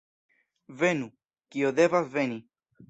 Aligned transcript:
Venu, 0.81 1.11
kio 1.57 1.73
devas 1.83 2.13
veni! 2.19 2.45